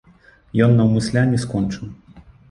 І 0.53 0.61
ён 0.67 0.71
наўмысля 0.79 1.25
не 1.33 1.39
скончыў. 1.43 1.85